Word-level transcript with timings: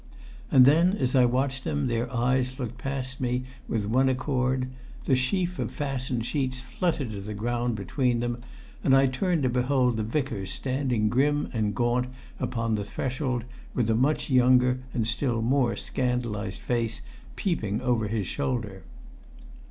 And 0.49 0.65
then 0.65 0.93
as 0.93 1.15
I 1.15 1.25
watched 1.25 1.63
them 1.63 1.85
their 1.85 2.11
eyes 2.11 2.57
looked 2.57 2.79
past 2.79 3.21
me 3.21 3.43
with 3.67 3.85
one 3.85 4.09
accord; 4.09 4.67
the 5.05 5.15
sheaf 5.15 5.59
of 5.59 5.69
fastened 5.69 6.25
sheets 6.25 6.59
fluttered 6.59 7.11
to 7.11 7.21
the 7.21 7.35
ground 7.35 7.75
between 7.75 8.19
them; 8.19 8.41
and 8.83 8.97
I 8.97 9.05
turned 9.05 9.43
to 9.43 9.49
behold 9.49 9.97
the 9.97 10.03
Vicar 10.03 10.47
standing 10.47 11.07
grim 11.07 11.49
and 11.53 11.75
gaunt 11.75 12.07
upon 12.39 12.73
the 12.73 12.83
threshold, 12.83 13.45
with 13.75 13.91
a 13.91 13.95
much 13.95 14.27
younger 14.31 14.79
and 14.91 15.07
still 15.07 15.43
more 15.43 15.75
scandalised 15.75 16.59
face 16.61 17.03
peeping 17.35 17.79
over 17.81 18.07
his 18.07 18.25
shoulder. 18.25 18.81